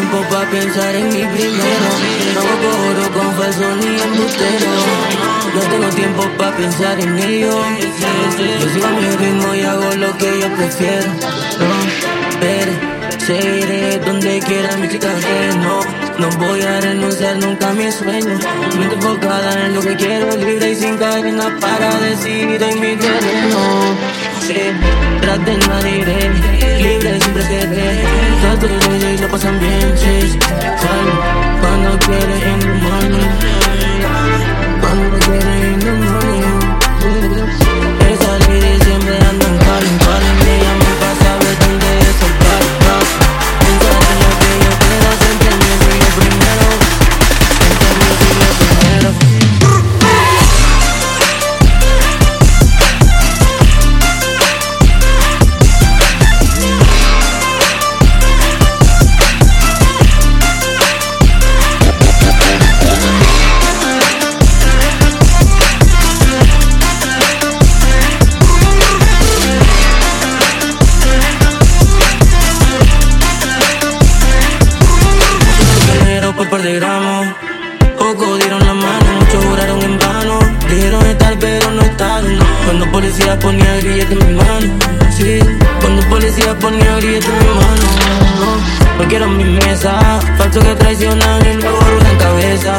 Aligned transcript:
pensar 0.00 0.94
en 0.94 1.08
mi 1.08 1.24
primero. 1.36 1.88
No 2.34 2.40
cobro 2.62 3.12
con 3.12 3.34
falso 3.34 3.76
ni 3.76 4.00
embustero. 4.00 4.70
No 5.54 5.60
tengo 5.60 5.88
tiempo 5.94 6.22
para 6.38 6.56
pensar 6.56 6.98
en 6.98 7.18
ello. 7.18 7.52
Yo 8.60 8.68
sigo 8.70 8.88
mi 8.88 9.16
ritmo 9.16 9.54
y 9.54 9.62
hago 9.62 9.94
lo 9.96 10.16
que 10.16 10.40
yo 10.40 10.48
prefiero. 10.54 11.08
No, 11.60 13.20
seguiré 13.26 13.98
donde 13.98 14.40
quiera 14.40 14.76
mi. 14.78 14.88
No, 15.58 15.80
no 16.18 16.38
voy 16.38 16.62
a 16.62 16.80
renunciar 16.80 17.36
nunca 17.36 17.68
a 17.68 17.72
mis 17.74 17.94
sueños. 17.94 18.40
Mente 18.78 18.94
enfocada 18.94 19.66
en 19.66 19.74
lo 19.74 19.82
que 19.82 19.96
quiero, 19.96 20.36
libre 20.36 20.70
y 20.70 20.74
sin 20.74 20.96
cadenas 20.96 21.52
para 21.60 21.98
decidir 22.00 22.62
en 22.62 22.80
mi 22.80 22.96
terreno. 22.96 23.58
Sí, 24.46 24.56
tras 25.20 25.44
de 25.44 25.56
nadie 25.58 25.98
iré, 25.98 26.82
libre 26.82 27.20
siempre 27.20 27.42
seré. 27.42 28.21
también. 29.42 30.01
Par 76.52 76.62
de 76.62 76.74
gramos. 76.74 77.26
Pocos 77.98 78.38
dieron 78.38 78.60
la 78.60 78.74
mano, 78.74 79.06
muchos 79.20 79.42
juraron 79.42 79.80
en 79.80 79.98
vano. 79.98 80.38
Dijeron 80.68 81.06
estar, 81.06 81.38
pero 81.38 81.70
no 81.70 81.80
estaban. 81.80 82.38
Cuando 82.66 82.92
policía 82.92 83.38
ponía 83.38 83.76
grillete 83.76 84.12
en 84.12 84.26
mi 84.26 84.34
mano. 84.34 84.68
Sí, 85.16 85.38
cuando 85.80 86.02
policía 86.10 86.54
ponía 86.58 86.96
grillete 86.96 87.26
en 87.26 87.38
mi 87.38 87.52
mano. 87.62 87.86
No, 88.40 89.02
no 89.02 89.08
quiero 89.08 89.28
mi 89.28 89.44
mesa. 89.44 90.20
Falso 90.36 90.60
que 90.60 90.74
traicionan 90.74 91.40
y 91.40 91.54
luego 91.62 91.80
en 92.10 92.18
cabeza. 92.18 92.78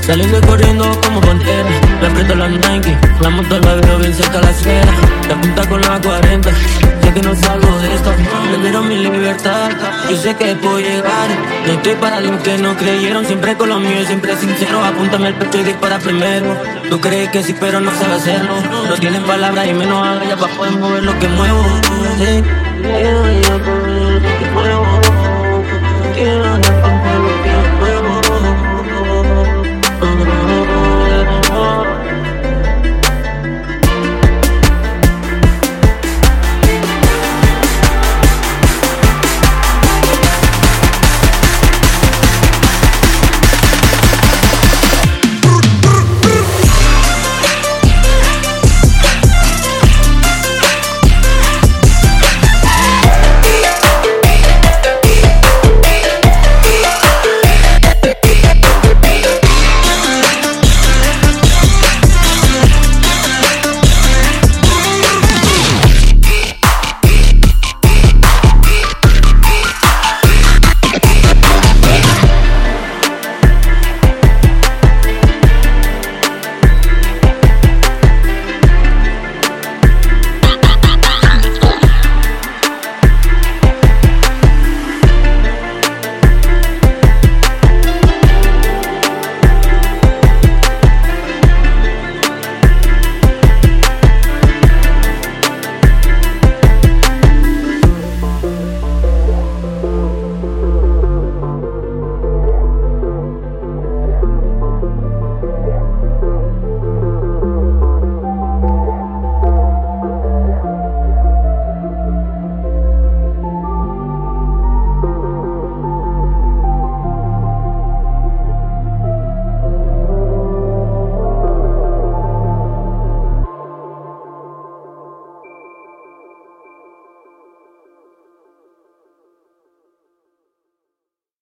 Saliendo 0.00 0.38
corriendo 0.42 0.84
como 1.00 1.18
pantera 1.22 1.70
Le 2.02 2.06
aprieto 2.06 2.34
la 2.34 2.46
Nike 2.46 2.94
La 3.22 3.30
moto 3.30 3.58
la 3.58 3.74
veo 3.76 3.98
bien 4.00 4.12
cerca 4.12 4.36
a 4.36 4.42
la 4.42 4.48
acera 4.50 4.92
La 5.30 5.40
punta 5.40 5.66
con 5.66 5.80
la 5.80 5.98
40 5.98 6.50
Sé 6.50 6.93
que 7.14 7.22
no 7.22 7.34
salgo 7.36 7.78
de 7.78 7.94
esta 7.94 8.12
Prefiero 8.50 8.82
mi 8.82 8.96
libertad. 8.96 9.70
Yo 10.10 10.16
sé 10.16 10.34
que 10.36 10.54
puedo 10.56 10.80
llegar. 10.80 11.28
No 11.66 11.72
estoy 11.72 11.94
para 11.94 12.20
los 12.20 12.42
que 12.42 12.58
no 12.58 12.76
creyeron. 12.76 13.24
Siempre 13.24 13.56
con 13.56 13.68
lo 13.68 13.78
mío, 13.78 14.04
siempre 14.06 14.36
sincero. 14.36 14.84
Apúntame 14.84 15.28
el 15.28 15.34
pecho 15.34 15.58
y 15.60 15.62
dispara 15.62 15.98
primero. 15.98 16.56
Tú 16.90 17.00
crees 17.00 17.30
que 17.30 17.42
sí, 17.42 17.54
pero 17.58 17.80
no 17.80 17.90
sabes 17.92 18.22
hacerlo. 18.22 18.54
No 18.88 18.94
tienen 18.96 19.22
palabras 19.22 19.66
y 19.68 19.72
menos 19.74 20.06
agallas 20.06 20.38
para 20.38 20.54
poder 20.54 20.72
mover 20.72 21.04
lo 21.04 21.18
que 21.18 21.28
muevo. 21.28 21.64
Sí. 22.18 22.42